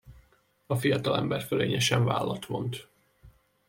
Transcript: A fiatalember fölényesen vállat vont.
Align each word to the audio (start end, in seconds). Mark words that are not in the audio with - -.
A 0.65 0.75
fiatalember 0.75 1.41
fölényesen 1.41 2.05
vállat 2.05 2.45
vont. 2.45 2.87